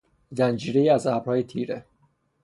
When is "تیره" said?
1.43-1.85